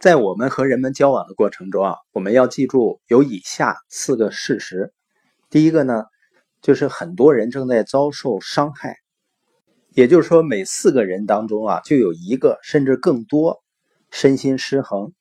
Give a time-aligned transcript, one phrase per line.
[0.00, 4.94] 在我们和人们交往的过程中啊，我们要记住有以下四个事实。
[5.50, 6.04] 第一个呢，
[6.62, 8.96] 就是很多人正在遭受伤害，
[9.90, 13.62] 也就是说，每四个人当中啊，就有一个甚至更多
[14.10, 15.12] 身心失衡。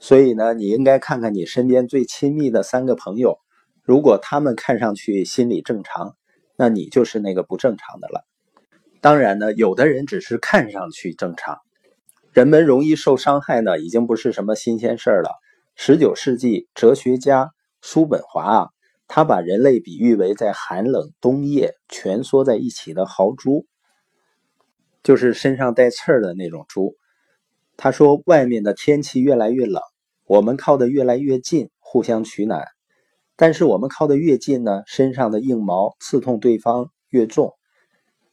[0.00, 3.36] 所以呢，你应该看看你身边最亲密的三个朋友，
[3.82, 6.16] 如果他们看上去心理正常，
[6.56, 8.24] 那你就是那个不正常的了。
[9.02, 11.58] 当然呢，有的人只是看上去正常。
[12.34, 15.30] 人们容易受伤害呢，已经不是什么新鲜事儿了。
[15.76, 18.68] 十九世纪哲学家叔本华啊，
[19.06, 23.66] 他把人类比喻为在寒冷冬夜蜷缩在一起的豪猪，
[25.04, 26.96] 就是身上带刺儿的那种猪。
[27.76, 29.80] 他说，外面的天气越来越冷，
[30.26, 32.64] 我们靠得越来越近，互相取暖。
[33.36, 37.52] 但是我们靠得越近呢，身上的硬毛刺痛对方越重。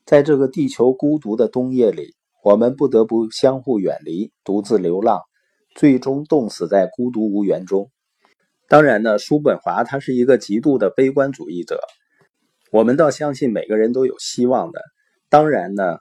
[0.08, 2.16] 在这个地球孤独的冬夜里。
[2.44, 5.22] 我们不得不相互远离，独自流浪，
[5.76, 7.91] 最终冻死在孤独无援中。
[8.67, 11.80] 当然呢，叔本华他是一个极度的悲观主义者。
[12.72, 14.81] 我们倒相信每个人都有希望的。
[15.30, 15.98] 当然呢，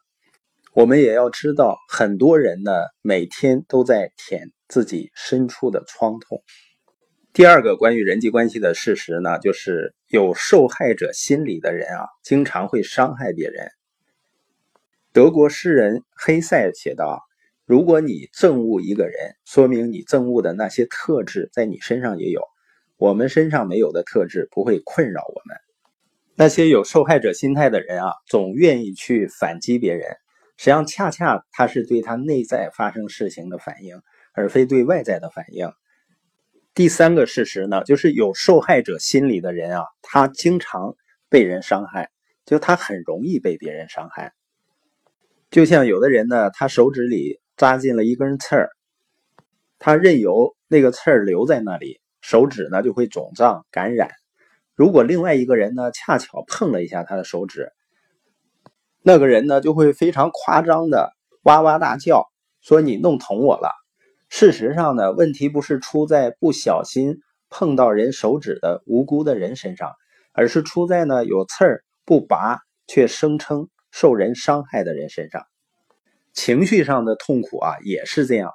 [0.72, 6.42] 我们也要知道，很多人呢每天都在舔自己深处的创痛。
[7.32, 13.68] 第二个关于人际关系的事实呢，就是有受害者心理的人啊，经常会伤害别人。
[15.12, 17.20] 德国诗人黑塞写道
[17.66, 22.42] ：“如果你憎恶一个人，说明你憎恶的那些特质在你身上也有。
[22.96, 25.56] 我们身上没有的特质不会困扰我们。
[26.36, 30.16] 那些有受害者心态的人啊，总愿意去反击别人。
[30.56, 34.00] 实际上，恰恰他是对他内在发生事情的反应，
[34.32, 35.72] 而非对外在的反应。
[36.72, 40.94] 第三个事实呢，就是有受害者心理的人啊，他经常
[41.28, 42.10] 被人伤害，
[42.46, 44.32] 就他很容易被别人伤害。”
[45.50, 48.70] 就像有的人呢，他手指里扎进了一根刺儿，
[49.80, 54.10] 他任由那个刺儿留在那里，手指呢就会肿胀感染。
[54.76, 57.72] 如果另外一个人呢恰巧碰了一下他的手指，
[59.02, 62.28] 那个人呢就会非常夸张的哇哇大叫，
[62.60, 63.70] 说你弄疼我了。
[64.28, 69.90] 事实上呢，问题不是出在不小心碰到人手指的无辜的人身上，
[70.32, 73.68] 而是出在呢有刺儿不拔却声称。
[73.90, 75.46] 受人伤害的人身上，
[76.32, 78.52] 情绪上的痛苦啊，也是这样。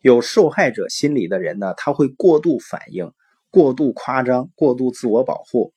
[0.00, 3.12] 有受害者心理的人呢，他会过度反应、
[3.50, 5.72] 过度夸张、过度自我保护。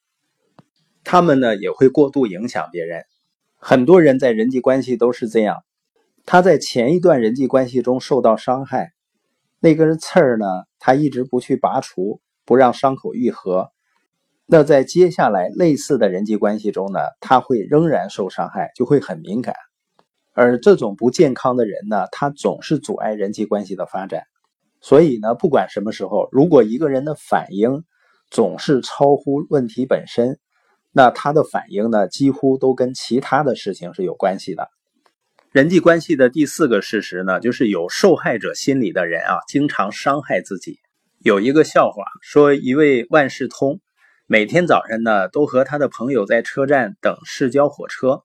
[1.03, 3.03] 他们呢，也会过度影响别人。
[3.57, 5.63] 很多人在人际关系都是这样。
[6.25, 8.93] 他在前一段人际关系中受到伤害，
[9.59, 10.45] 那根刺儿呢，
[10.78, 13.72] 他一直不去拔除，不让伤口愈合。
[14.53, 19.56] 那在接下来类似的人际关系中呢，他会仍然受伤害，就会很敏感。
[20.34, 24.23] 而这种不健康的人呢，他总是阻碍人际关系的发展。
[24.81, 27.85] 所以呢，不管什么时候，如果一个人的反应
[28.29, 30.38] 总是超乎问题本身，
[30.91, 34.67] 那他的反应呢，几乎都跟其他的事情是有关系的。
[35.53, 40.78] 人际关系的第四个事实呢，就是有受害者心理的人啊，经常伤害自己。
[41.19, 43.79] 有一个笑话说，一位万事通。
[44.31, 48.24] 每天早晨呢，都和他的朋友在车站等市郊火车，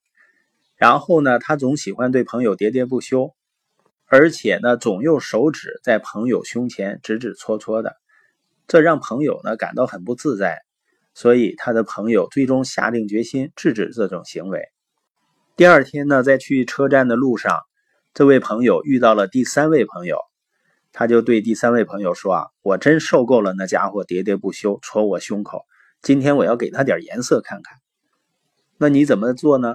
[0.77, 3.34] 然后呢，他总喜欢对朋友喋喋不休，
[4.06, 7.97] 而且呢，总用手指在朋友胸前指指戳戳的，
[8.69, 10.61] 这让朋友呢感到很不自在，
[11.12, 14.62] 所以他的朋友最终下定决心制止这种行为。
[15.56, 17.59] 第二天呢，在去车站的路上，
[18.15, 20.21] 这位朋友遇到了第三位朋友，
[20.93, 25.65] 他就对第三位朋友说：“啊，我真受够了那家伙喋喋不休戳我胸口。”
[26.06, 27.78] 今天我要给他点颜色看看，
[28.78, 29.75] 那你怎么做呢？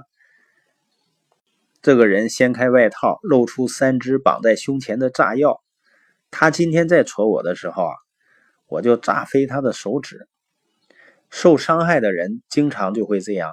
[1.82, 5.62] 这个人掀开外套，露出三只绑在胸前的炸药。
[6.30, 7.94] 他今天再戳我的时候啊，
[8.66, 10.26] 我就炸飞他的手指。
[11.28, 13.52] 受伤害的人经常就会这样，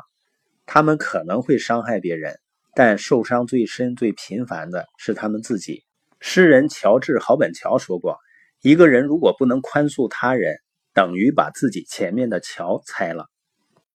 [0.66, 2.39] 他们可能会伤害别人，
[2.75, 5.84] 但受伤最深、最频繁的是他们自己。
[6.22, 8.18] 诗人乔治·豪本乔说过
[8.63, 10.56] ：“一个人如果不能宽恕他人。”
[11.00, 13.28] 等于把自己前面的桥拆了。